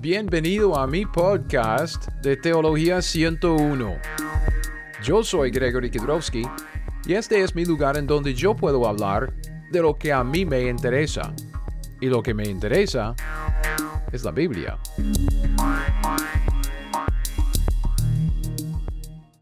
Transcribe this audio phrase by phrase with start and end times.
[0.00, 3.96] Bienvenido a mi podcast de Teología 101.
[5.02, 6.44] Yo soy Gregory Kidrowski
[7.04, 9.34] y este es mi lugar en donde yo puedo hablar
[9.72, 11.34] de lo que a mí me interesa.
[12.00, 13.16] Y lo que me interesa
[14.12, 14.78] es la Biblia.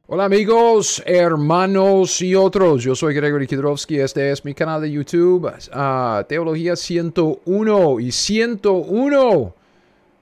[0.07, 2.83] Hola amigos, hermanos y otros.
[2.83, 4.01] Yo soy Gregory Kidrowski.
[4.01, 9.66] Este es mi canal de YouTube, ah, Teología 101 y 101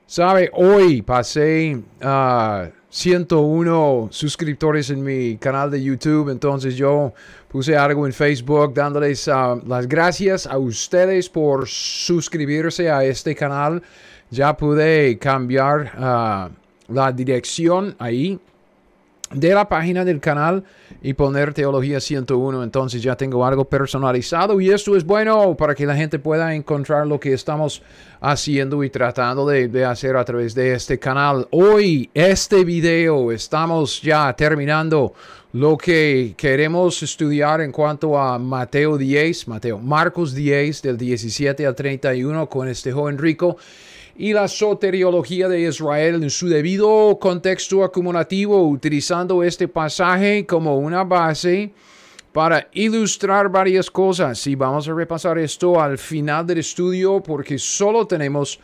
[0.06, 7.14] Sabe, hoy pasé a 101 suscriptores en mi canal de YouTube, entonces yo
[7.48, 13.82] puse algo en Facebook dándoles ah, las gracias a ustedes por suscribirse a este canal.
[14.30, 16.50] Ya pude cambiar ah,
[16.88, 18.38] la dirección ahí
[19.34, 20.64] de la página del canal
[21.02, 22.62] y poner Teología 101.
[22.62, 27.06] Entonces ya tengo algo personalizado y esto es bueno para que la gente pueda encontrar
[27.06, 27.82] lo que estamos
[28.20, 31.46] haciendo y tratando de, hacer a través de este canal.
[31.50, 35.12] Hoy, este video, estamos ya terminando
[35.52, 41.74] lo que queremos estudiar en cuanto a Mateo 10, Mateo, Marcos 10 del 17 al
[41.74, 43.56] 31 con este joven rico
[44.16, 51.02] y la soteriología de Israel en su debido contexto acumulativo, utilizando este pasaje como una
[51.02, 51.72] base
[52.32, 54.46] para ilustrar varias cosas.
[54.46, 58.60] Y vamos a repasar esto al final del estudio porque solo tenemos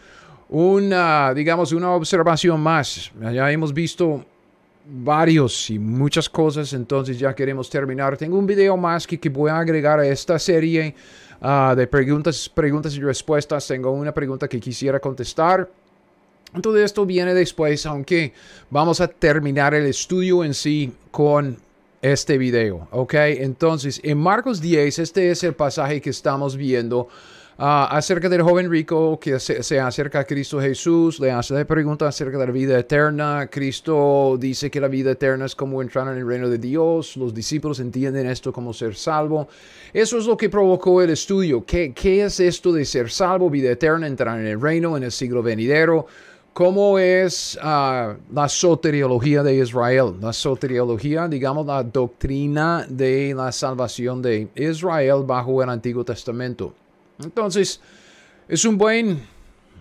[0.48, 3.10] una, digamos, una observación más.
[3.32, 4.24] Ya hemos visto
[4.84, 8.16] varios y muchas cosas, entonces ya queremos terminar.
[8.16, 10.94] Tengo un video más que, que voy a agregar a esta serie
[11.41, 13.66] Ah, de preguntas, preguntas y respuestas.
[13.66, 15.70] Tengo una pregunta que quisiera contestar.
[16.60, 18.32] Todo esto viene después, aunque
[18.69, 21.56] vamos a terminar el estudio en sí con
[22.02, 23.14] este video, ¿ok?
[23.14, 27.08] Entonces, en Marcos 10, este es el pasaje que estamos viendo.
[27.62, 32.08] Ah, acerca del joven rico que se, acerca a Cristo Jesús, le hace la pregunta
[32.08, 33.48] acerca de la vida eterna.
[33.50, 37.19] Cristo dice que la vida eterna es como entrar en el reino de Dios.
[37.19, 39.47] Los discípulos entienden esto como ser salvo.
[39.93, 41.62] Eso es lo que provocó el estudio.
[41.66, 45.12] ¿Qué, qué es esto de ser salvo, vida eterna, entrar en el reino en el
[45.12, 46.06] siglo venidero?
[46.54, 50.15] ¿Cómo es ah, la soteriología de Israel?
[50.19, 56.72] La soteriología, digamos, la doctrina de la salvación de Israel bajo el Antiguo Testamento.
[57.22, 57.81] Entonces,
[58.48, 59.22] es un buen,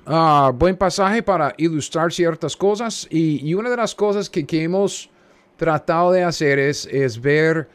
[0.06, 5.10] ah, buen pasaje para ilustrar ciertas cosas y, una de las cosas que, hemos
[5.58, 7.68] tratado de hacer es, es ver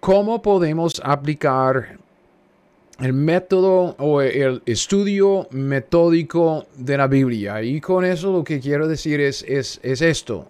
[0.00, 1.98] cómo podemos aplicar
[3.00, 7.62] el método o el estudio metódico de la Biblia.
[7.62, 10.48] Y con eso lo que quiero decir es, es, es, esto.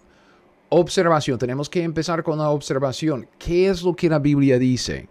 [0.71, 1.39] Observación.
[1.39, 3.27] Tenemos que empezar con la observación.
[3.39, 5.09] ¿Qué es lo que la Biblia dice?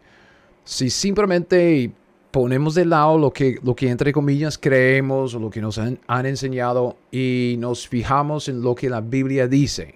[0.63, 1.91] Si simplemente
[2.37, 5.97] ponemos de lado lo que, lo que entre comillas creemos o lo que nos han,
[6.07, 9.95] enseñado y nos fijamos en lo que la Biblia dice,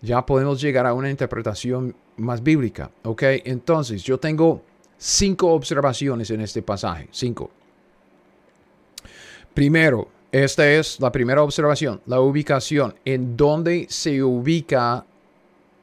[0.00, 2.90] ya podemos llegar a una interpretación más bíblica.
[3.04, 3.22] ¿Ok?
[3.44, 4.62] Entonces, yo tengo
[4.96, 7.08] cinco observaciones en este pasaje.
[7.10, 7.50] Cinco.
[9.52, 15.04] Primero, esta es la primera observación, la ubicación, en dónde se ubica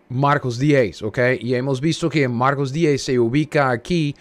[0.10, 1.20] Marcos 10, ¿ok?
[1.40, 4.16] Y hemos visto que en Marcos 10 se ubica aquí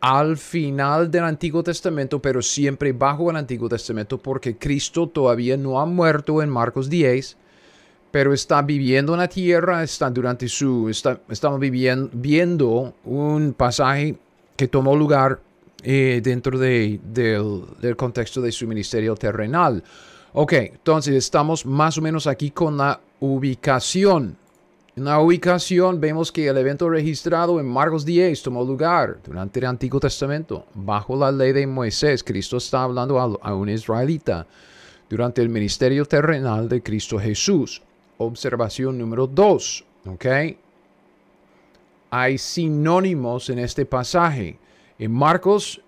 [0.00, 5.80] al final del Antiguo Testamento, pero siempre bajo el Antiguo Testamento, porque Cristo todavía no
[5.80, 7.36] ha muerto en Marcos 10,
[8.10, 14.16] pero está viviendo en la tierra, está durante su, está, estamos viviendo, viendo un pasaje
[14.56, 15.40] que tomó lugar
[15.82, 19.82] eh, dentro de, del, del contexto de su ministerio terrenal.
[20.32, 24.36] Ok, entonces estamos más o menos aquí con la ubicación
[24.96, 29.66] en la ubicación vemos que el evento registrado en Marcos 10 tomó lugar durante el
[29.66, 32.24] Antiguo Testamento, bajo la ley de Moisés.
[32.24, 34.46] Cristo está hablando a, un israelita
[35.10, 37.82] durante el ministerio terrenal de Cristo Jesús.
[38.16, 39.84] Observación número 2.
[40.06, 40.26] ¿Ok?
[42.08, 44.58] Hay sinónimos en este pasaje.
[44.98, 45.82] En Marcos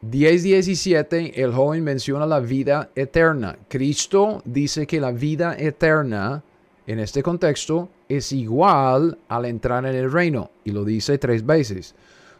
[0.00, 3.58] 10:17 el joven menciona la vida eterna.
[3.68, 6.44] Cristo dice que la vida eterna
[6.86, 11.94] en este contexto es igual al entrar en el reino y lo dice tres veces.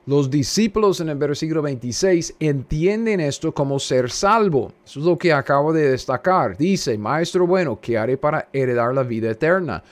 [0.04, 4.72] Los discípulos en el versículo 26 entienden esto como ser salvo.
[4.84, 6.56] Eso es lo que acabo de destacar.
[6.56, 9.82] Dice, Maestro bueno, ¿qué haré para heredar la vida eterna?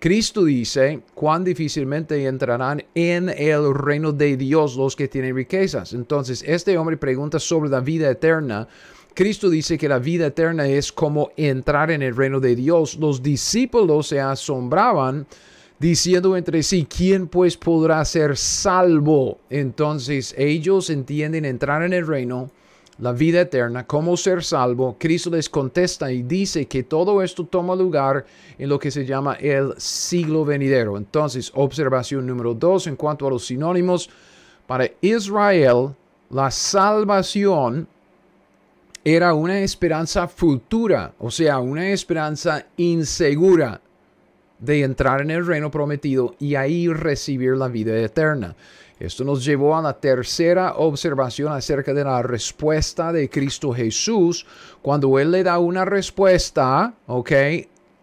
[0.00, 5.92] Cristo dice, cuán difícilmente entrarán en el reino de Dios los que tienen riquezas.
[5.92, 8.66] Entonces, este hombre pregunta sobre la vida eterna
[9.14, 12.96] Cristo dice que la vida eterna es como entrar en el reino de Dios.
[12.96, 15.26] Los discípulos se asombraban
[15.78, 19.38] diciendo entre sí, ¿quién pues podrá ser salvo?
[19.50, 22.50] Entonces ellos entienden entrar en el reino
[23.00, 27.74] la vida eterna, cómo ser salvo, Cristo les contesta y dice que todo esto toma
[27.74, 28.26] lugar
[28.58, 30.98] en lo que se llama el siglo venidero.
[30.98, 34.10] Entonces, observación número dos en cuanto a los sinónimos.
[34.66, 35.94] Para Israel,
[36.28, 37.88] la salvación
[39.04, 43.80] era una esperanza futura, o sea, una esperanza insegura
[44.58, 48.54] de entrar en el reino prometido y ahí recibir la vida eterna.
[48.98, 54.44] Esto nos llevó a la tercera observación acerca de la respuesta de Cristo Jesús.
[54.82, 57.30] Cuando Él le da una respuesta, ¿ok?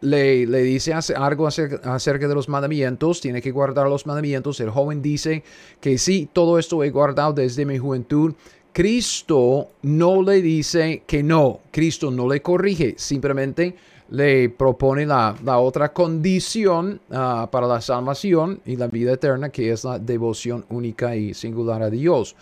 [0.02, 4.60] Le, le dice algo acerca, acerca, de los mandamientos, tiene que guardar los mandamientos.
[4.60, 5.44] El joven dice
[5.80, 8.34] que sí, todo esto he guardado desde mi juventud.
[8.78, 13.76] Cristo no le dice que no, Cristo no le corrige, simplemente
[14.12, 19.84] le propone la, otra condición ah, para la salvación y la vida eterna, que es
[19.84, 22.36] la devoción única y singular a Dios.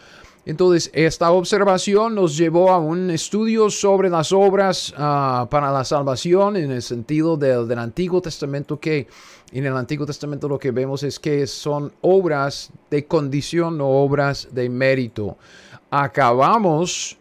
[0.46, 6.58] Entonces, esta observación nos llevó a un estudio sobre las obras ah, para la salvación
[6.58, 9.08] en el sentido del, del, Antiguo Testamento, que
[9.54, 14.50] en el Antiguo Testamento lo que vemos es que son obras de condición, no obras
[14.52, 15.38] de mérito.
[15.90, 17.18] Acabamos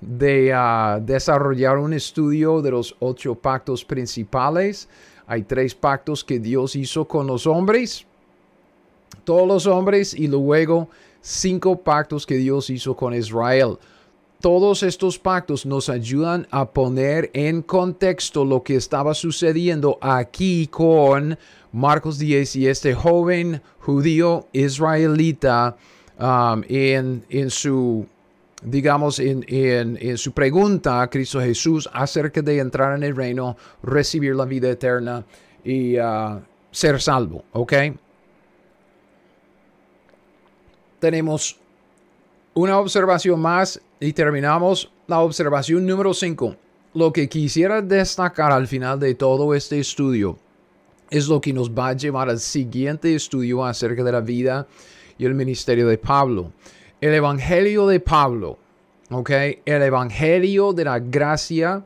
[0.00, 4.88] de ah, desarrollar un estudio de los ocho pactos principales.
[5.26, 8.04] Hay tres pactos que Dios hizo con los hombres,
[9.24, 10.88] todos los hombres, y luego
[11.22, 13.78] cinco pactos que Dios hizo con Israel.
[14.40, 21.38] Todos estos pactos nos ayudan a poner en contexto lo que estaba sucediendo aquí con
[21.72, 25.76] Marcos 10 y este joven judío israelita
[26.18, 28.06] um, en, en su
[28.64, 34.46] digamos, en, su pregunta a Cristo Jesús acerca de entrar en el reino, recibir la
[34.46, 35.24] vida eterna
[35.62, 36.40] y uh,
[36.70, 37.72] ser salvo, ¿ok?
[40.98, 41.58] Tenemos
[42.54, 46.56] una observación más y terminamos la observación número 5.
[46.94, 50.38] Lo que quisiera destacar al final de todo este estudio
[51.10, 54.66] es lo que nos va a llevar al siguiente estudio acerca de la vida
[55.18, 56.52] y el ministerio de Pablo
[57.04, 58.56] el Evangelio de Pablo,
[59.10, 59.30] ¿ok?
[59.66, 61.84] El Evangelio de la gracia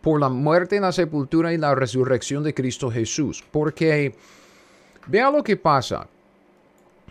[0.00, 3.42] por la muerte, la sepultura y la resurrección de Cristo Jesús.
[3.50, 4.14] Porque
[5.08, 6.06] vea lo que pasa.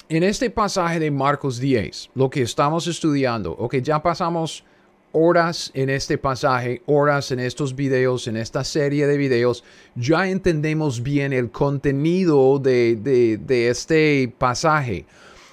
[0.08, 4.64] En este pasaje de Marcos 10, lo que estamos estudiando, ok, ya pasamos
[5.12, 11.04] horas en este pasaje, horas en estos videos, en esta serie de videos, ya entendemos
[11.04, 15.06] bien el contenido de, de, de este pasaje.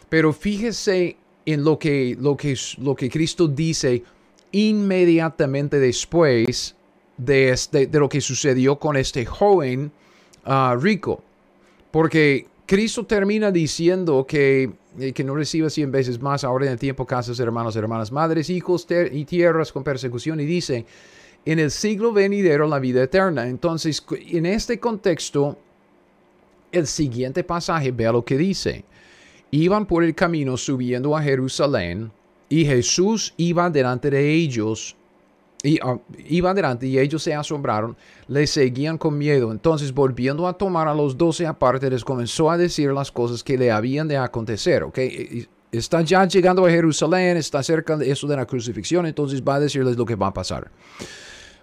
[0.08, 4.02] Pero fíjese en lo que, lo que, lo que Cristo dice
[4.52, 6.74] inmediatamente después
[7.16, 9.92] de, este, de lo que sucedió con este joven
[10.44, 11.22] ah, rico.
[11.90, 16.78] Porque Cristo termina diciendo que, eh, que no reciba cien veces más ahora en el
[16.78, 20.40] tiempo casas, hermanos, hermanas, madres, hijos y tierras con persecución.
[20.40, 20.84] Y dice,
[21.44, 23.48] en el siglo venidero la vida eterna.
[23.48, 25.56] Entonces, en este contexto,
[26.72, 28.84] el siguiente pasaje, vea lo que dice
[29.64, 32.10] iban por el camino subiendo a Jerusalén
[32.48, 34.96] y Jesús iba delante de ellos.
[35.62, 37.96] Y, uh, iba delante y ellos se asombraron,
[38.28, 39.50] le seguían con miedo.
[39.50, 43.58] Entonces, volviendo a tomar a los doce aparte, les comenzó a decir las cosas que
[43.58, 44.84] le habían de acontecer.
[44.84, 45.48] ¿okay?
[45.72, 49.60] Está ya llegando a Jerusalén, está cerca de eso de la crucifixión, entonces va a
[49.60, 50.70] decirles lo que va a pasar.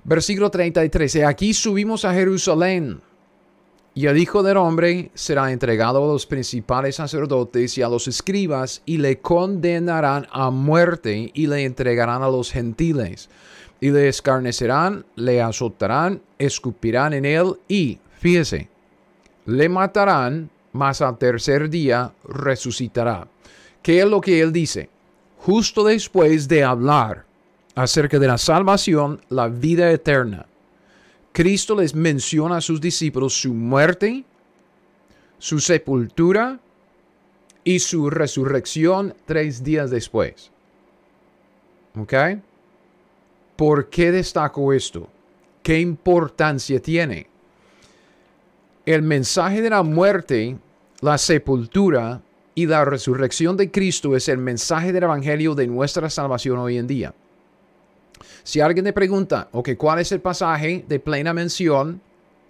[0.03, 1.23] Versículo 33.
[1.23, 2.99] Aquí subimos a Jerusalén
[3.95, 8.81] y el Hijo del Hombre será entregado a los principales sacerdotes y a los escribas
[8.85, 13.29] y le condenarán a muerte y le entregarán a los gentiles.
[13.79, 18.69] Y le escarnecerán, le azotarán, escupirán en él y, fíjese,
[19.45, 23.27] le matarán, mas al tercer día resucitará.
[23.83, 24.89] ¿Qué es lo que él dice?
[25.37, 27.25] Justo después de hablar
[27.75, 30.47] acerca de la salvación, la vida eterna
[31.33, 34.23] Cristo les menciona a sus discípulos su muerte,
[35.39, 36.59] su sepultura
[37.63, 40.51] y su resurrección tres días después.
[41.99, 42.13] ¿Ok?
[43.55, 45.09] ¿Por qué destaco esto?
[45.63, 47.27] ¿Qué importancia tiene?
[48.85, 50.57] El mensaje de la muerte,
[51.01, 52.21] la sepultura
[52.53, 56.85] y la resurrección de Cristo es el mensaje del Evangelio de nuestra salvación hoy en
[56.85, 57.13] día.
[58.43, 62.01] Si alguien te pregunta, ok, ¿cuál es el pasaje de plena mención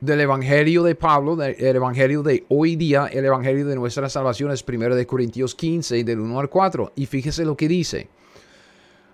[0.04, 4.66] del Evangelio de Pablo, del Evangelio de hoy día, el Evangelio de nuestra salvación es
[4.68, 6.92] 1 de Corintios 15, del 1 al 4.
[6.98, 8.10] Y fíjese lo que dice.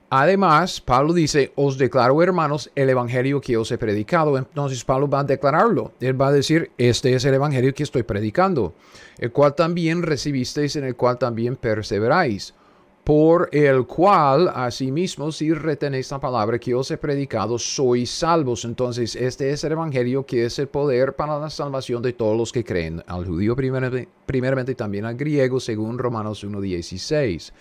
[0.10, 4.36] Además, Pablo dice, os declaro hermanos el Evangelio que os he predicado.
[4.40, 5.94] Entonces Pablo va a declararlo.
[6.00, 8.74] Él va a decir, este es el Evangelio que estoy predicando,
[9.20, 12.56] el cual también recibisteis, en el cual también perseveráis
[13.10, 18.66] por el cual asimismo si retenéis la palabra que os he predicado, sois salvos.
[18.66, 22.52] Entonces, este es el Evangelio que es el poder para la salvación de todos los
[22.52, 27.52] que creen, al judío primeramente, primeramente también al griego, según Romanos 1.16,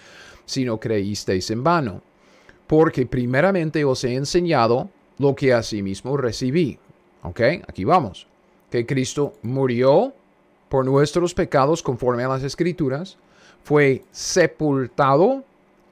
[0.45, 2.03] si no creísteis en vano.
[2.67, 6.79] Porque primeramente os he enseñado lo que asimismo recibí.
[7.23, 7.41] ¿Ok?
[7.67, 8.27] Aquí vamos.
[8.71, 10.13] Que Cristo murió
[10.69, 13.17] por nuestros pecados conforme a las escrituras
[13.65, 15.45] fue sepultado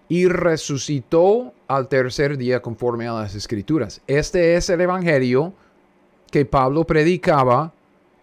[0.08, 4.00] y resucitó al tercer día conforme a las escrituras.
[4.06, 5.52] Este es el evangelio
[6.30, 7.72] que Pablo predicaba,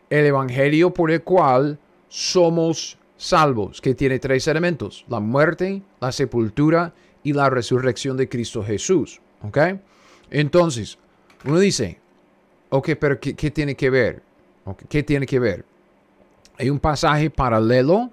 [0.10, 6.94] el evangelio por el cual somos salvos, que tiene tres elementos, la muerte, la sepultura
[7.24, 9.22] y la resurrección de Cristo Jesús.
[9.44, 9.58] ¿Ok?
[10.30, 10.98] Entonces,
[11.46, 12.00] uno dice,
[12.70, 14.22] ok, pero ¿qué, tiene que ver?
[14.90, 15.66] ¿Qué tiene que ver?
[16.58, 18.10] Hay un pasaje paralelo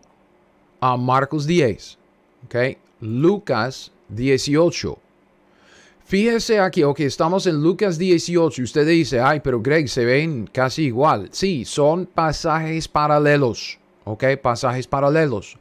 [0.80, 1.98] a Marcos 10.
[2.46, 2.56] ¿ok?
[3.00, 4.98] Lucas 18.
[6.04, 8.62] Fíjese aquí, ok, estamos en Lucas 18.
[8.62, 11.28] Usted dice, ay, pero Greg, se ven casi igual.
[11.30, 13.78] Sí, son pasajes paralelos.
[14.04, 14.24] ¿Ok?
[14.42, 15.56] Pasajes paralelos.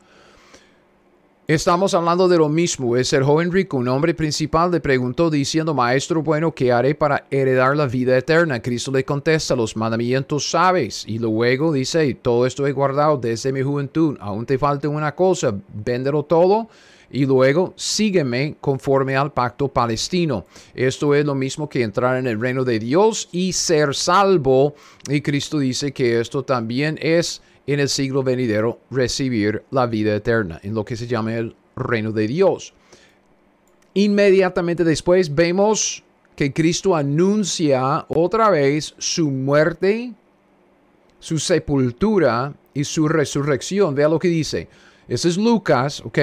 [1.50, 2.96] Estamos hablando de lo mismo.
[2.96, 7.26] Es el joven rico, un hombre principal, le preguntó diciendo, Maestro bueno, ¿qué haré para
[7.32, 8.62] heredar la vida eterna?
[8.62, 11.06] Cristo le contesta, los mandamientos sabes.
[11.08, 14.16] Y luego dice, todo esto he guardado desde mi juventud.
[14.20, 16.70] Aún te falta una cosa, véndelo todo.
[17.10, 20.46] Y luego sígueme conforme al pacto palestino.
[20.76, 24.76] Esto es lo mismo que entrar en el reino de Dios y ser salvo.
[25.10, 27.42] Y Cristo dice que esto también es
[27.74, 32.12] en el siglo venidero recibir la vida eterna, en lo que se llama el reino
[32.12, 32.74] de Dios.
[33.94, 36.04] Inmediatamente después vemos
[36.36, 40.14] que Cristo anuncia otra vez su muerte,
[41.20, 43.94] su sepultura y su resurrección.
[43.94, 44.68] Vea lo que dice.
[45.08, 46.20] Ese es Lucas, ¿ok?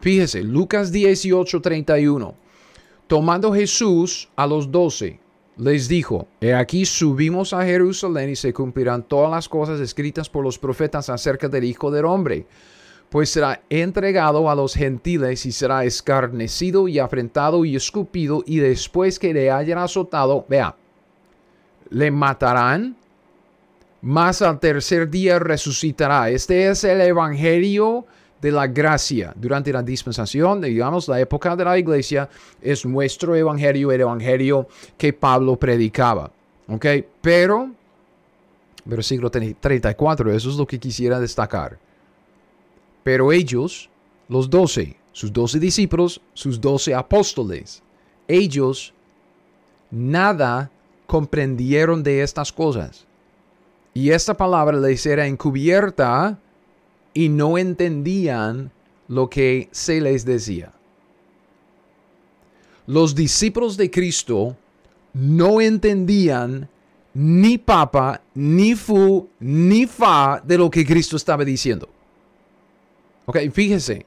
[0.00, 2.34] Fíjese, Lucas 18, 31.
[3.06, 5.20] Tomando Jesús a los doce,
[5.56, 10.44] les dijo, He aquí subimos a Jerusalén y se cumplirán todas las cosas escritas por
[10.44, 12.46] los profetas acerca del Hijo del Hombre,
[13.08, 19.18] pues será entregado a los gentiles y será escarnecido y afrentado y escupido, y después
[19.18, 20.74] que le hayan azotado, vea,
[21.90, 22.96] le matarán,
[24.02, 26.28] mas al tercer día resucitará.
[26.30, 28.04] Este es el Evangelio
[28.44, 32.28] de la gracia durante la dispensación, digamos, la época de la iglesia,
[32.60, 36.30] es nuestro evangelio, el evangelio que Pablo predicaba.
[36.68, 36.84] ¿Ok?
[37.22, 37.70] Pero,
[38.84, 41.78] versículo 34, eso es lo que quisiera destacar.
[43.02, 43.88] Pero ellos,
[44.28, 47.82] los doce, sus doce discípulos, sus doce apóstoles,
[48.28, 48.92] ellos
[49.90, 50.70] nada
[51.06, 53.06] comprendieron de estas cosas.
[53.94, 56.38] Y esta palabra les era encubierta
[57.14, 58.72] y no entendían
[59.08, 60.72] lo que se les decía.
[62.86, 64.56] Los discípulos de Cristo
[65.14, 66.68] no entendían
[67.14, 71.88] ni papa, ni fu, ni fa de lo que Cristo estaba diciendo.
[73.26, 74.04] Ok, fíjese,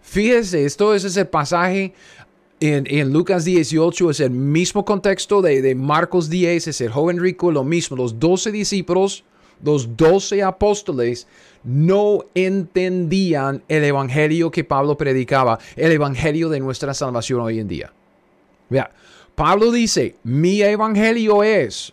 [0.00, 1.92] fíjese, esto es ese pasaje
[2.60, 7.50] en, Lucas 18, es el mismo contexto de, de Marcos 10, es el joven rico,
[7.50, 9.24] lo mismo, los doce discípulos
[9.62, 11.26] los doce apóstoles
[11.62, 17.92] no entendían el evangelio que Pablo predicaba, el evangelio de nuestra salvación hoy en día.
[18.68, 18.90] Vea,
[19.34, 21.92] Pablo dice, mi evangelio es,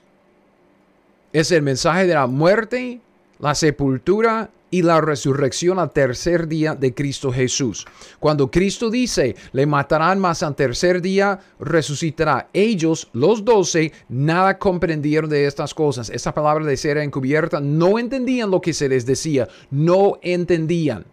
[1.34, 3.00] es el mensaje de la muerte,
[3.40, 7.86] la sepultura y la resurrección al tercer día de Cristo Jesús.
[8.20, 12.48] Cuando Cristo dice, le matarán, más al tercer día resucitará.
[12.54, 16.10] Ellos, los doce, nada comprendieron de estas cosas.
[16.10, 21.06] Esa palabra de ser encubierta, no entendían lo que se les decía, no entendían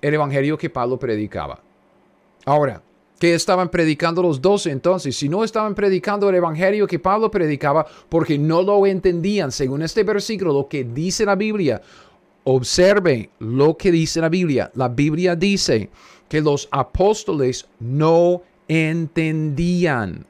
[0.00, 1.60] el evangelio que Pablo predicaba.
[2.44, 2.82] Ahora,
[3.18, 5.16] ¿Qué estaban predicando los doce entonces?
[5.16, 10.04] Si no estaban predicando el evangelio que Pablo predicaba porque no lo entendían, según este
[10.04, 11.82] versículo, lo que dice la Biblia,
[12.50, 14.70] Observe lo que dice la Biblia.
[14.74, 15.90] La Biblia dice
[16.30, 20.24] que los apóstoles no entendían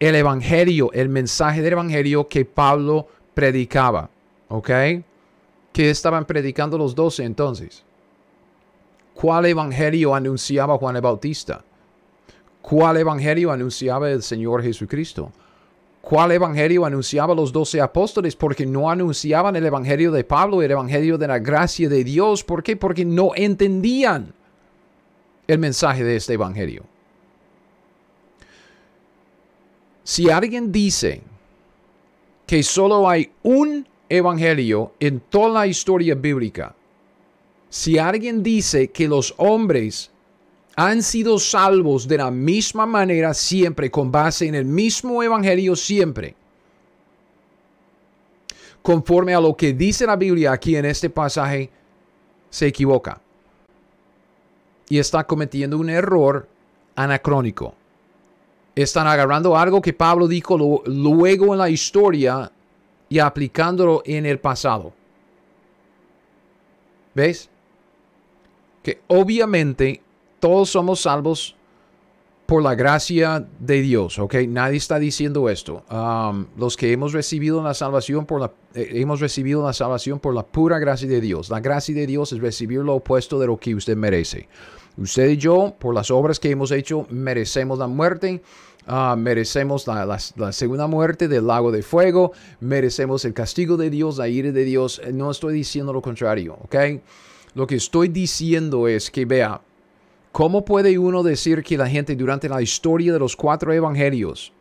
[0.00, 4.10] el evangelio, el mensaje del evangelio que Pablo predicaba.
[4.48, 4.68] ¿Ok?
[5.72, 7.84] ¿Qué estaban predicando los doce entonces?
[9.14, 11.64] ¿Cuál evangelio anunciaba Juan el Bautista?
[12.60, 15.30] ¿Cuál evangelio anunciaba el Señor Jesucristo?
[16.08, 18.34] ¿Cuál evangelio anunciaba los doce apóstoles?
[18.34, 22.42] Porque no anunciaban el evangelio de Pablo, el evangelio de la gracia de Dios.
[22.42, 22.76] ¿Por qué?
[22.76, 24.32] Porque no entendían
[25.46, 26.84] el mensaje de este evangelio.
[30.02, 31.20] Si alguien dice
[32.46, 36.74] que solo hay un evangelio en toda la historia bíblica,
[37.68, 40.10] si alguien dice que los hombres
[40.78, 46.36] han sido salvos de la misma manera siempre, con base en el mismo evangelio siempre.
[48.80, 51.68] Conforme a lo que dice la Biblia aquí en este pasaje,
[52.48, 53.20] se equivoca.
[54.88, 56.46] Y está cometiendo un error
[56.94, 57.74] anacrónico.
[58.76, 60.56] Están agarrando algo que Pablo dijo
[60.86, 62.52] luego en la historia
[63.08, 64.92] y aplicándolo en el pasado.
[67.16, 67.50] ¿Ves?
[68.80, 70.02] Que obviamente
[70.40, 71.56] todos somos salvos
[72.48, 74.36] por la gracia de Dios, ¿ok?
[74.48, 75.84] Nadie está diciendo esto.
[76.56, 80.46] Los que hemos recibido la salvación por la, eh, hemos recibido la salvación por la
[80.46, 81.50] pura gracia de Dios.
[81.50, 84.48] La gracia de Dios es recibir lo opuesto de lo que usted merece.
[84.96, 88.42] Usted y yo, por las obras que hemos hecho, merecemos la muerte.
[88.86, 94.16] Uh, merecemos la, la, segunda muerte del lago de fuego, merecemos el castigo de Dios,
[94.16, 95.02] la ira de Dios.
[95.12, 96.76] No estoy diciendo lo contrario, ¿ok?
[97.54, 99.60] Lo que estoy diciendo es que, vea,
[100.32, 104.52] ¿cómo puede uno decir que la gente durante la historia de los cuatro evangelios,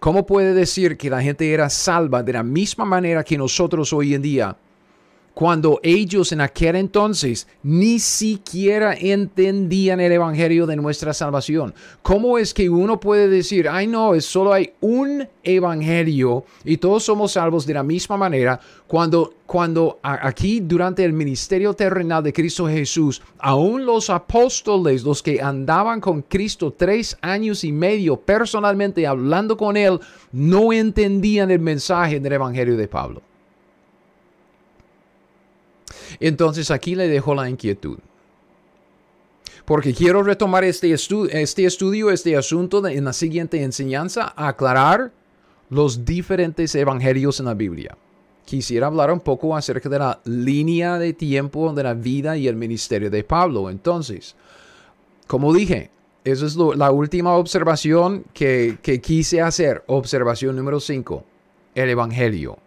[0.00, 4.14] cómo puede decir que la gente era salva de la misma manera que nosotros hoy
[4.14, 4.56] en día?
[5.34, 11.74] Cuando ellos en aquel entonces ni siquiera entendían el evangelio de nuestra salvación.
[12.02, 17.04] ¿Cómo es que uno puede decir, ay no, es solo hay un evangelio y todos
[17.04, 22.66] somos salvos de la misma manera cuando cuando aquí durante el ministerio terrenal de Cristo
[22.66, 29.58] Jesús, aún los apóstoles, los que andaban con Cristo tres años y medio personalmente hablando
[29.58, 30.00] con Él,
[30.32, 33.20] no entendían el mensaje del Evangelio de Pablo.
[36.20, 37.98] Entonces aquí le dejo la inquietud.
[39.64, 45.12] Porque quiero retomar este, este estudio, este asunto en la siguiente enseñanza, aclarar
[45.70, 47.96] los diferentes evangelios en la Biblia.
[48.44, 52.56] Quisiera hablar un poco acerca de la línea de tiempo de la vida y el
[52.56, 53.70] ministerio de Pablo.
[53.70, 54.34] Entonces,
[55.28, 55.90] como dije,
[56.24, 59.84] esa es la última observación que, que quise hacer.
[59.86, 61.24] Observación número 5.
[61.74, 62.58] El Evangelio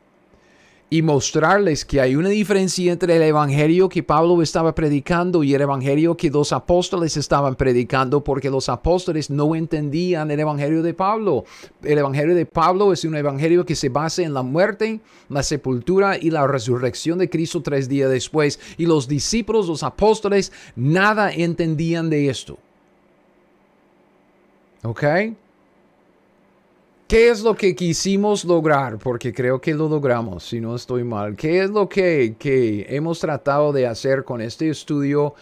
[0.89, 5.61] y mostrarles que hay una diferencia entre el evangelio que Pablo estaba predicando y el
[5.61, 11.45] evangelio que los apóstoles estaban predicando, porque los apóstoles no entendían el evangelio de Pablo.
[11.83, 16.17] El evangelio de Pablo es un evangelio que se basa en la muerte, la sepultura
[16.19, 18.59] y la resurrección de Cristo tres días después.
[18.77, 22.59] Y los discípulos, los apóstoles, nada entendían de esto.
[24.83, 25.03] ¿Ok?
[27.07, 28.97] ¿Qué es lo que quisimos lograr?
[28.97, 31.35] Porque creo que lo logramos, si no estoy mal.
[31.35, 35.35] ¿Qué es lo que, que hemos tratado de hacer con este estudio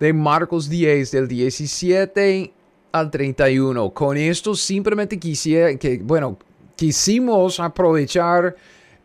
[0.00, 2.50] de Marcos 10, del 17
[2.92, 3.90] al 31?
[3.90, 6.38] Con esto simplemente quisiera que, bueno,
[6.76, 8.56] quisimos aprovechar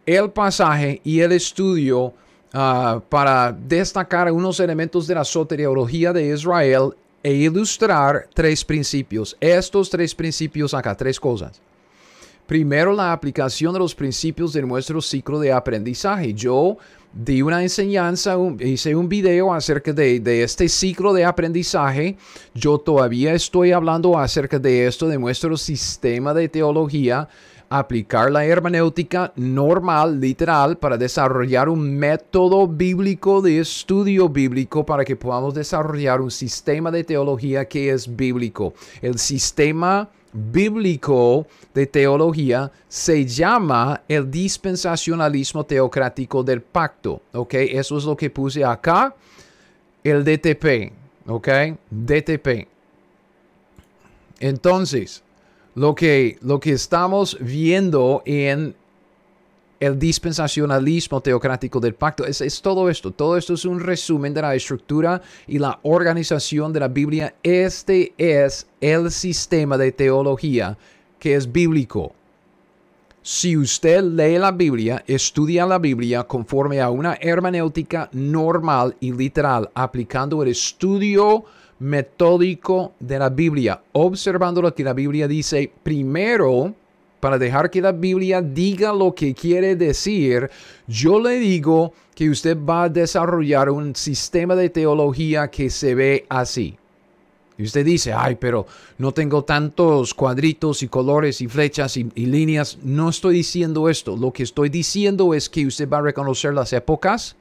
[0.05, 2.13] el pasaje y el estudio
[2.53, 9.35] ah, para destacar unos elementos de la soteriología de Israel e ilustrar tres principios.
[9.41, 11.61] Estos tres principios acá, tres cosas.
[12.47, 16.33] Primero, la aplicación de los principios de nuestro ciclo de aprendizaje.
[16.33, 16.77] Yo
[17.11, 22.15] di una enseñanza, hice un video acerca de, de, este ciclo de aprendizaje.
[22.53, 27.27] Yo todavía estoy hablando acerca de esto, de nuestro sistema de teología.
[27.69, 35.17] Aplicar la hermenéutica normal, literal, para desarrollar un método bíblico de estudio bíblico para que
[35.17, 38.73] podamos desarrollar un sistema de teología que es bíblico.
[39.01, 47.21] El sistema bíblico de teología se llama el dispensacionalismo teocrático del pacto.
[47.33, 47.53] ¿Ok?
[47.55, 49.13] Eso es lo que puse acá.
[50.03, 50.93] El DTP.
[51.27, 51.47] ¿Ok?
[51.89, 52.67] DTP.
[54.39, 55.23] Entonces,
[55.77, 58.73] lo que, lo que estamos viendo en
[59.79, 62.25] el dispensacionalismo teocrático del pacto.
[62.25, 63.11] Es, todo esto.
[63.11, 67.35] Todo esto es un resumen de la estructura y la organización de la Biblia.
[67.43, 70.75] Este es el sistema de teología
[71.19, 72.11] que es bíblico.
[73.21, 79.69] Si usted lee la Biblia, estudia la Biblia conforme a una hermenéutica normal y literal,
[79.75, 81.45] aplicando el estudio
[81.79, 86.73] metódico de la Biblia, observando lo que la Biblia dice primero,
[87.19, 90.49] para dejar que la Biblia diga lo que quiere decir,
[90.87, 96.25] yo le digo que usted va a desarrollar un sistema de teología que se ve
[96.29, 96.77] así.
[97.57, 98.67] Y usted dice, ay, pero
[98.99, 102.77] no tengo tantos cuadritos y colores y flechas y, líneas.
[102.83, 104.15] No estoy diciendo esto.
[104.15, 107.35] Lo que estoy diciendo es que usted va a reconocer las épocas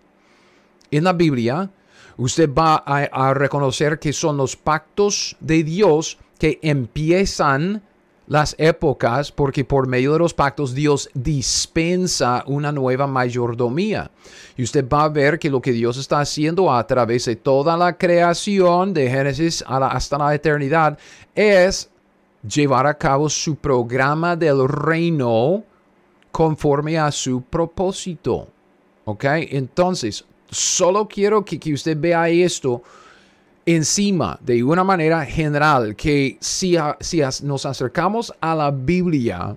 [0.90, 1.70] en la Biblia.
[2.18, 7.83] Usted va a reconocer que son los pactos de Dios que empiezan
[8.26, 14.11] las épocas porque por medio de los pactos Dios dispensa una nueva mayordomía.
[14.57, 17.76] Y usted va a ver que lo que Dios está haciendo a través de toda
[17.76, 20.98] la creación de Génesis hasta la eternidad
[21.35, 21.90] es
[22.42, 25.64] llevar a cabo su programa del reino
[26.33, 28.48] conforme a su propósito.
[29.05, 29.24] ¿Ok?
[29.24, 32.82] Entonces, solo quiero que, que usted vea esto
[33.66, 39.56] encima de una manera general que si, si nos acercamos a la Biblia,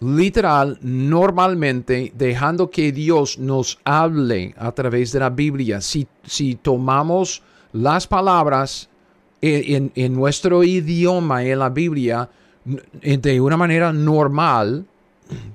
[0.00, 7.42] literal, normalmente, dejando que Dios nos hable a través de la Biblia, si, si tomamos
[7.72, 8.88] las palabras
[9.40, 12.28] en, en, nuestro idioma en la Biblia
[13.02, 14.86] de una manera normal,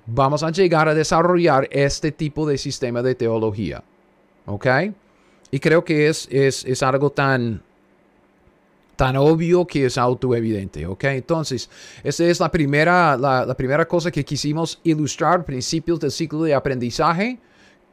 [0.05, 3.83] vamos a llegar a desarrollar este tipo de sistema de teología.
[4.45, 4.67] ¿Ok?
[5.51, 7.61] Y creo que es, es, algo tan,
[8.95, 11.05] tan obvio que es autoevidente, ¿ok?
[11.05, 11.69] Entonces,
[12.03, 17.39] esa es la primera, la, primera cosa que quisimos ilustrar, principios del ciclo de aprendizaje.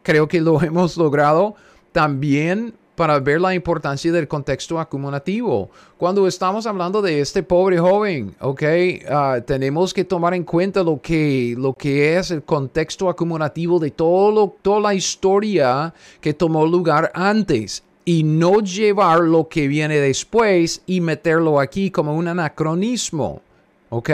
[0.03, 1.55] Creo que lo hemos logrado.
[1.93, 5.71] También para ver la importancia del contexto acumulativo.
[5.99, 8.63] Cuando estamos hablando de este pobre joven, ¿ok?
[9.09, 13.91] Ah, tenemos que tomar en cuenta lo que, lo que es el contexto acumulativo de
[13.91, 20.83] todo toda la historia que tomó lugar antes y no llevar lo que viene después
[20.87, 23.43] y meterlo aquí como un anacronismo,
[23.91, 24.11] ¿ok?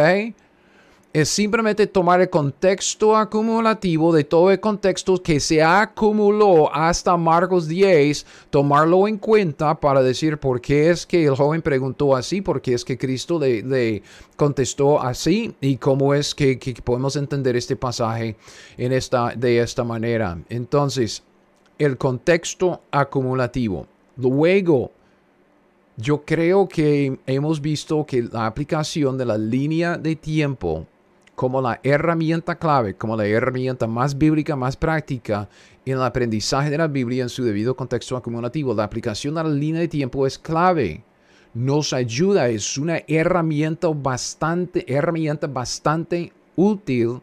[1.13, 7.69] Es simplemente tomar el contexto acumulativo de todo el contexto que se acumuló hasta Marcos
[7.69, 12.63] 10, tomarlo en cuenta para decir por qué es que el joven preguntó así, por
[12.63, 14.03] qué es que Cristo le,
[14.37, 18.37] contestó así y cómo es que, podemos entender este pasaje
[18.79, 20.39] en esta, de esta manera.
[20.49, 21.23] Entonces,
[21.79, 23.87] el contexto acumulativo.
[24.17, 24.93] Luego,
[25.99, 30.87] yo creo que hemos visto que la aplicación de la línea de tiempo
[31.43, 35.49] como la herramienta clave, como la herramienta más bíblica, más práctica
[35.85, 38.73] en el aprendizaje de la Biblia en su debido contexto acumulativo.
[38.75, 41.03] La aplicación de la línea de tiempo es clave.
[41.53, 47.21] Nos ayuda, es una herramienta bastante, herramienta bastante útil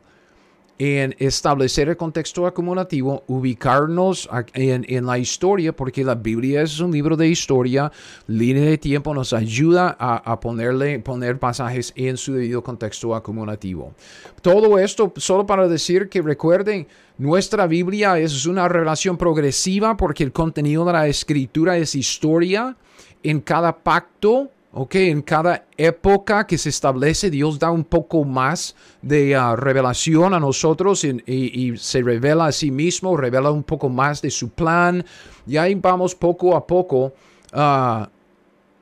[0.79, 7.17] en establecer el contexto acumulativo, ubicarnos en, la historia, porque la Biblia es un libro
[7.17, 7.91] de historia,
[8.27, 13.93] línea de tiempo nos ayuda a, ponerle, poner pasajes en su debido contexto acumulativo.
[14.41, 16.87] Todo esto solo para decir que recuerden,
[17.17, 22.77] nuestra Biblia es una relación progresiva porque el contenido de la escritura es historia.
[23.21, 28.75] En cada pacto Ok, en cada época que se establece, Dios da un poco más
[29.01, 34.21] de ah, revelación a nosotros y, se revela a sí mismo, revela un poco más
[34.21, 35.03] de su plan.
[35.47, 37.13] Y ahí vamos poco a poco
[37.51, 38.07] ah,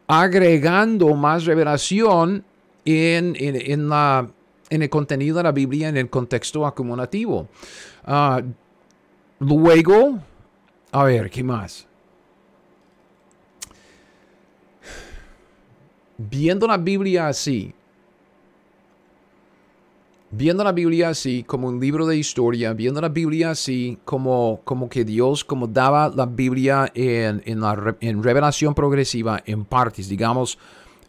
[0.07, 2.43] agregando más revelación
[2.83, 7.47] en, en el contenido de la Biblia, en el contexto acumulativo.
[8.03, 8.41] Ah,
[9.39, 10.19] luego,
[10.91, 11.86] a ver, ¿qué más?
[16.17, 17.73] Viendo la Biblia así,
[20.31, 24.89] viendo la Biblia así como un libro de historia, viendo la Biblia así como, como
[24.89, 30.57] que Dios como daba la Biblia en, en, la, en revelación progresiva en partes, digamos,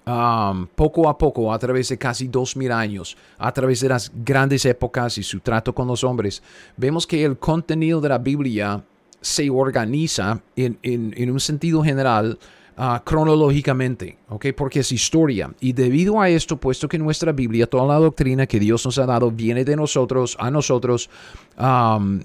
[0.07, 4.13] um, poco a poco, a través de casi dos mil años, a través de las
[4.15, 6.43] grandes épocas y su trato con los hombres,
[6.77, 8.85] vemos que el contenido de la Biblia
[9.21, 12.39] se organiza en, en, en un sentido general
[12.81, 14.47] Ah, cronológicamente, ¿ok?
[14.57, 15.53] Porque es historia.
[15.59, 19.05] Y debido a esto, puesto que nuestra Biblia, toda la doctrina que Dios nos ha
[19.05, 21.11] dado, viene de nosotros, a nosotros,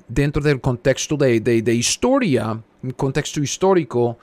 [0.08, 2.62] dentro del contexto de, de, de historia,
[2.96, 4.20] contexto histórico,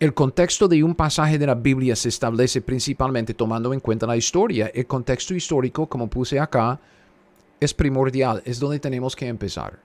[0.00, 4.16] el contexto de un pasaje de la Biblia se establece principalmente tomando en cuenta la
[4.16, 4.72] historia.
[4.74, 6.80] El contexto histórico, como puse acá,
[7.60, 9.78] es primordial, es donde tenemos que empezar.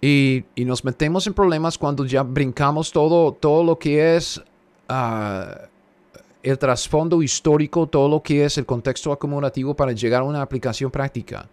[0.00, 4.42] Y, nos metemos en problemas cuando ya brincamos todo, todo lo que es
[4.88, 5.62] ah,
[6.42, 10.90] el trasfondo histórico, todo lo que es el contexto acumulativo para llegar a una aplicación
[10.90, 11.48] práctica.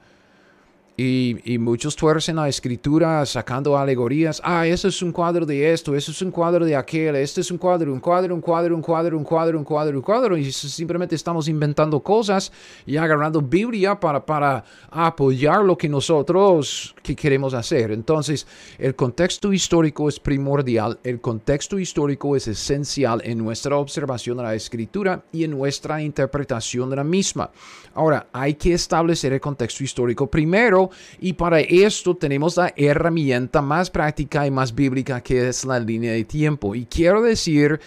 [0.96, 4.40] Y, muchos tuercen la escritura sacando alegorías.
[4.44, 7.50] Ah, eso es un cuadro de esto, eso es un cuadro de aquel, este es
[7.50, 10.38] un cuadro, un cuadro, un cuadro, un cuadro, un cuadro, un cuadro, un cuadro.
[10.38, 12.52] Y simplemente estamos inventando cosas
[12.86, 17.92] y agarrando Biblia para, para apoyar lo que nosotros que queremos hacer.
[17.92, 18.46] Entonces,
[18.78, 24.54] el contexto histórico es primordial, el contexto histórico es esencial en nuestra observación de la
[24.54, 27.50] escritura y en nuestra interpretación de la misma.
[27.96, 30.83] Ahora, hay que establecer el contexto histórico primero
[31.20, 36.14] y para esto tenemos la herramienta más práctica y más bíblica que es la línea
[36.14, 36.76] de tiempo.
[36.76, 37.80] Y quiero decir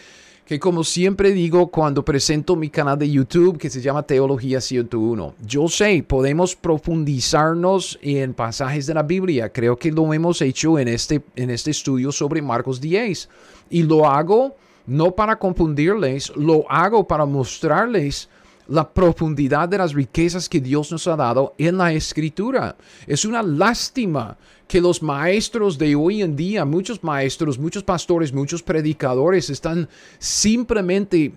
[0.47, 5.35] que como siempre digo cuando presento mi canal de YouTube que se llama Teología 101,
[5.45, 9.53] yo sé, podemos profundizarnos en pasajes de la Biblia.
[9.53, 13.29] Creo que lo hemos hecho en este, en este estudio sobre Marcos 10.
[13.71, 14.55] Y lo hago
[14.87, 18.29] no para confundirles, lo hago para mostrarles
[18.69, 22.77] la profundidad de las riquezas que Dios nos ha dado en la escritura.
[23.07, 28.63] Es una lástima que los maestros de hoy en día, muchos maestros, muchos pastores, muchos
[28.63, 31.33] predicadores están simplemente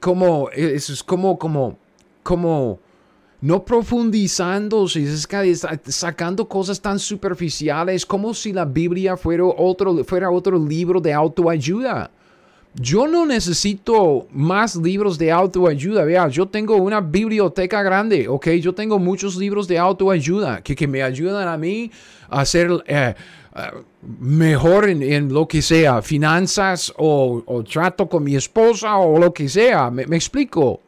[0.00, 1.78] como, es como, como,
[2.22, 2.78] como,
[3.42, 4.86] no profundizando,
[5.86, 12.10] sacando cosas tan superficiales, como si la Biblia fuera otro, fuera otro libro de autoayuda.
[12.74, 16.04] Yo no necesito más libros de autoayuda.
[16.04, 18.50] Vea, yo tengo una biblioteca grande, ¿ok?
[18.60, 21.90] Yo tengo muchos libros de autoayuda que, que me ayudan a mí
[22.28, 23.14] a ser eh,
[23.56, 23.60] eh,
[24.20, 29.90] mejor en, lo que sea, finanzas o, trato con mi esposa o lo que sea.
[29.90, 30.80] Me, explico.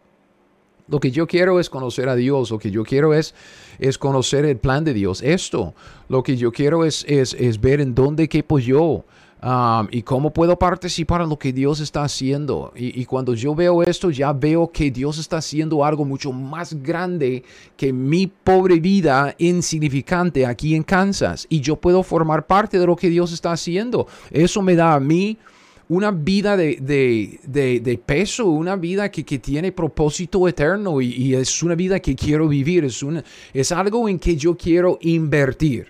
[0.86, 3.34] Lo que yo quiero es conocer a Dios, lo que yo quiero es,
[3.78, 5.22] es conocer el plan de Dios.
[5.22, 5.74] Esto,
[6.08, 9.04] lo que yo quiero es, es, es ver en dónde quepo yo
[9.90, 12.72] y cómo puedo participar en lo que Dios está haciendo.
[12.76, 17.42] Y, cuando yo veo esto, ya veo que Dios está haciendo algo mucho más grande
[17.76, 21.46] que mi pobre vida insignificante aquí en Kansas.
[21.48, 24.06] Y yo puedo formar parte de lo que Dios está haciendo.
[24.30, 25.36] Eso me da a mí
[25.88, 26.76] una vida de,
[27.42, 32.14] de, peso, una vida que, que tiene propósito eterno y, y, es una vida que
[32.14, 35.88] quiero vivir, es, una, es algo en que yo quiero invertir.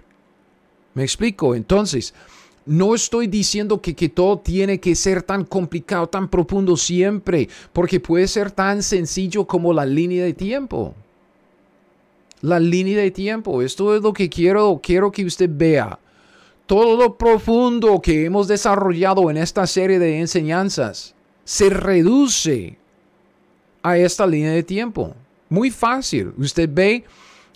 [0.95, 1.55] ¿Me explico?
[1.55, 2.15] Entonces,
[2.65, 8.01] no estoy diciendo que, que, todo tiene que ser tan complicado, tan profundo siempre, porque
[8.01, 10.95] puede ser tan sencillo como la línea de tiempo.
[12.41, 15.99] La línea de tiempo, esto es lo que quiero, quiero que usted vea.
[16.67, 22.79] Todo lo profundo que hemos desarrollado en esta serie de enseñanzas se reduce
[23.83, 25.15] a esta línea de tiempo.
[25.49, 26.33] Muy fácil.
[26.39, 27.05] Usted ve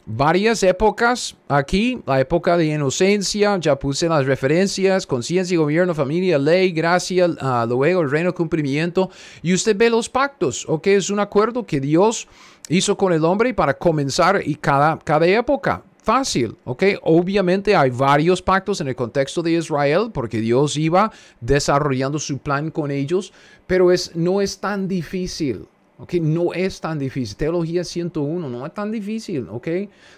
[0.06, 6.70] varias épocas aquí, la época de inocencia, ya puse las referencias, conciencia, gobierno, familia, ley,
[6.70, 9.10] gracia, uh, luego el reino, cumplimiento,
[9.42, 12.28] y usted ve los pactos, ok, es un acuerdo que Dios
[12.68, 15.82] hizo con el hombre para comenzar y cada, cada época.
[16.02, 16.84] Fácil, ¿ok?
[17.02, 22.70] Obviamente hay varios pactos en el contexto de Israel porque Dios iba desarrollando su plan
[22.70, 23.32] con ellos,
[23.66, 25.66] pero es, no es tan difícil,
[25.98, 26.14] ¿ok?
[26.14, 27.36] No es tan difícil.
[27.36, 29.68] Teología 101 no es tan difícil, ¿ok?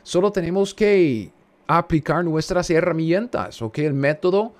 [0.02, 1.30] Solo tenemos que
[1.66, 3.78] aplicar nuestras herramientas, ¿ok?
[3.78, 4.52] El método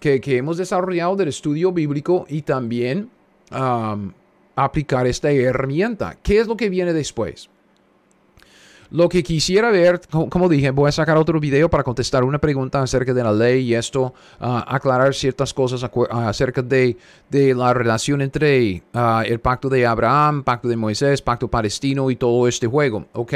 [0.00, 3.10] que, hemos desarrollado del estudio bíblico y también
[4.56, 6.16] aplicar esta herramienta.
[6.22, 7.48] ¿Qué es lo que viene después?
[8.92, 12.82] Lo que quisiera ver, como dije, voy a sacar otro video para contestar una pregunta
[12.82, 16.98] acerca de la ley y esto, ah, aclarar ciertas cosas acerca de,
[17.30, 22.46] la relación entre ah, el pacto de Abraham, pacto de Moisés, pacto palestino y todo
[22.46, 23.32] este juego, ¿ok?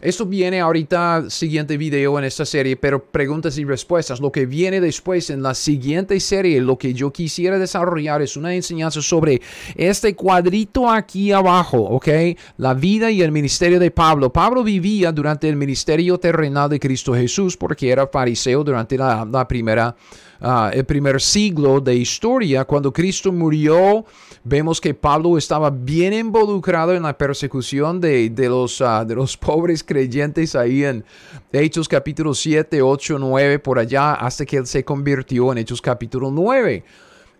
[0.00, 4.18] Esto viene ahorita, siguiente video en esta serie, pero preguntas y respuestas.
[4.18, 8.54] Lo que viene después en la siguiente serie, lo que yo quisiera desarrollar es una
[8.54, 9.42] enseñanza sobre
[9.74, 12.08] este cuadrito aquí abajo, ¿ok?
[12.56, 14.32] La vida y el ministerio de Pablo.
[14.32, 19.46] Pablo vivía durante el ministerio terrenal de Cristo Jesús porque era fariseo durante la, la
[19.46, 19.94] primera
[20.40, 24.06] Ah, el primer siglo de historia, cuando Cristo murió,
[24.42, 29.84] vemos que Pablo estaba bien involucrado en la persecución de, los, ah, de los pobres
[29.84, 31.04] creyentes ahí en
[31.52, 36.30] Hechos capítulo 7, 8, 9, por allá, hasta que él se convirtió en Hechos capítulo
[36.30, 36.84] 9.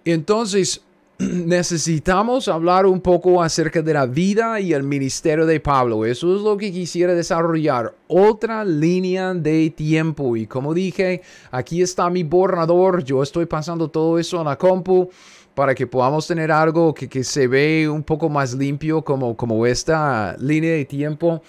[0.05, 0.83] Entonces,
[1.47, 6.07] necesitamos hablar un poco acerca de la vida y el ministerio de Pablo.
[6.07, 7.95] Eso es lo que quisiera desarrollar.
[8.09, 10.37] Otra línea de tiempo.
[10.37, 13.05] Y como dije, aquí está mi borrador.
[13.05, 15.11] Yo estoy pasando todo eso a la compu
[15.55, 19.67] para que podamos tener algo que, que se ve un poco más limpio como, como
[19.67, 21.43] esta línea de tiempo.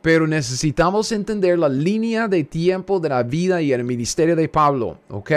[0.00, 4.98] Pero necesitamos entender la línea de tiempo de la vida y el ministerio de Pablo.
[5.08, 5.32] ¿Ok?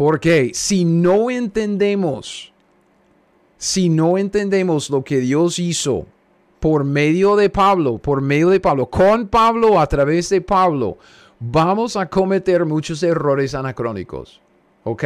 [0.00, 2.54] Porque si no entendemos,
[3.58, 6.06] si no entendemos lo que Dios hizo
[6.58, 10.96] por medio de Pablo, por medio de Pablo, con Pablo, a través de Pablo,
[11.38, 14.40] vamos a cometer muchos errores anacrónicos.
[14.84, 15.04] ¿Ok?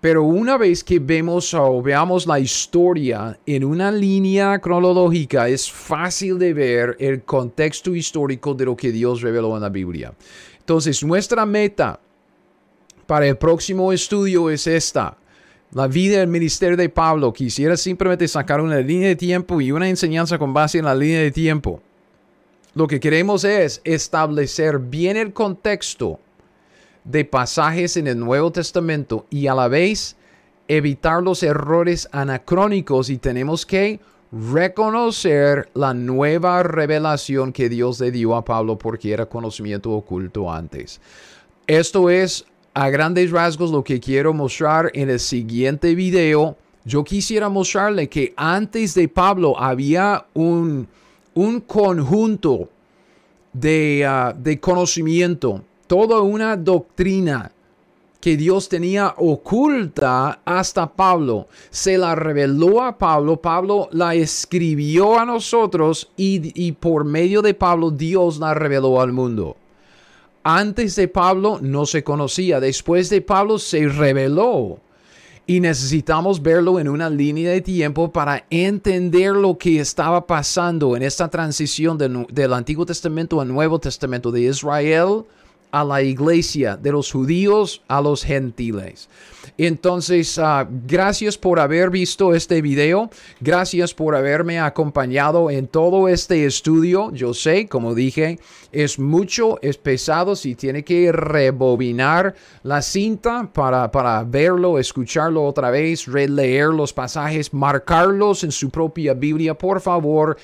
[0.00, 6.38] Pero una vez que vemos o veamos la historia en una línea cronológica, es fácil
[6.38, 10.14] de ver el contexto histórico de lo que Dios reveló en la Biblia.
[10.60, 12.00] Entonces, nuestra meta
[13.06, 15.16] para el próximo estudio es esta.
[15.72, 17.32] La vida del ministerio de Pablo.
[17.32, 21.20] Quisiera simplemente sacar una línea de tiempo y una enseñanza con base en la línea
[21.20, 21.80] de tiempo.
[22.74, 26.18] Lo que queremos es establecer bien el contexto
[27.04, 30.16] de pasajes en el Nuevo Testamento y a la vez
[30.68, 34.00] evitar los errores anacrónicos y tenemos que
[34.32, 41.00] reconocer la nueva revelación que Dios le dio a Pablo porque era conocimiento oculto antes.
[41.66, 46.56] Esto es a grandes rasgos lo que quiero mostrar en el siguiente video.
[46.84, 50.88] Yo quisiera mostrarle que antes de Pablo había un,
[51.34, 52.68] un conjunto
[53.52, 57.52] de, ah, de conocimiento, toda una doctrina
[58.20, 61.48] que Dios tenía oculta hasta Pablo.
[61.70, 67.52] Se la reveló a Pablo, Pablo la escribió a nosotros y, y, por medio de
[67.52, 69.56] Pablo Dios la reveló al mundo.
[70.44, 74.80] Antes de Pablo no se conocía, después de Pablo se reveló.
[75.46, 81.02] Y necesitamos verlo en una línea de tiempo para entender lo que estaba pasando en
[81.02, 85.24] esta transición del Antiguo Testamento al Nuevo Testamento de Israel
[85.72, 89.08] a la iglesia, de los judíos a los gentiles.
[89.58, 93.10] Entonces, ah, gracias por haber visto este video.
[93.40, 97.12] Gracias por haberme acompañado en todo este estudio.
[97.12, 98.38] Yo sé, como dije,
[98.70, 100.36] es mucho, es pesado.
[100.36, 107.52] Si tiene que rebobinar la cinta para, para verlo, escucharlo otra vez, releer los pasajes,
[107.52, 110.36] marcarlos en su propia Biblia, por favor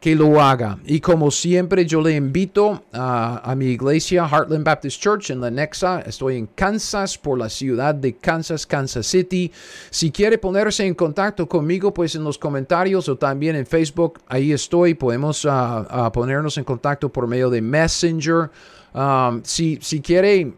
[0.00, 0.78] que lo haga.
[0.86, 6.00] Y como siempre, yo le invito a, mi iglesia, Heartland Baptist Church en la Nexa.
[6.00, 9.52] Estoy en Kansas, por la ciudad de Kansas, Kansas City.
[9.90, 14.52] Si quiere ponerse en contacto conmigo, pues en los comentarios o también en Facebook, ahí
[14.52, 14.94] estoy.
[14.94, 18.50] Podemos ah, ponernos en contacto por medio de Messenger.
[18.92, 20.52] Um, si, si quiere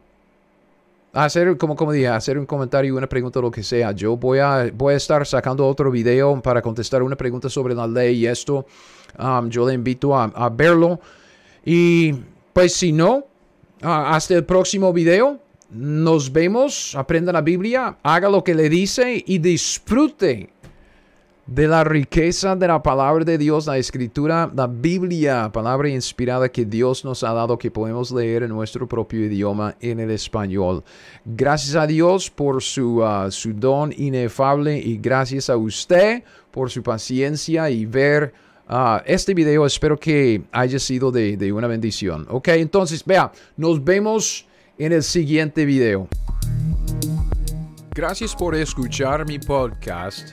[1.12, 3.92] hacer, como, como dije, hacer un comentario, una pregunta, lo que sea.
[3.92, 7.86] Yo voy a, voy a estar sacando otro video para contestar una pregunta sobre la
[7.86, 8.66] ley y esto.
[9.18, 11.00] Um, yo le invito a, verlo.
[11.64, 12.14] Y
[12.52, 13.26] pues si no,
[13.82, 15.38] hasta el próximo video.
[15.74, 20.51] Nos vemos, aprenda la Biblia, haga lo que le dice y disfrute
[21.46, 26.64] de la riqueza de la palabra de Dios, la escritura, la Biblia, palabra inspirada que
[26.64, 30.84] Dios nos ha dado que podemos leer en nuestro propio idioma, en el español.
[31.24, 36.82] Gracias a Dios por su, uh, su don inefable y gracias a usted por su
[36.82, 38.32] paciencia y ver
[38.68, 39.66] uh, este video.
[39.66, 42.26] Espero que haya sido de, de una bendición.
[42.30, 44.46] Ok, entonces vea, nos vemos
[44.78, 46.06] en el siguiente video.
[47.94, 50.32] Gracias por escuchar mi podcast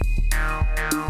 [0.31, 1.00] now, now.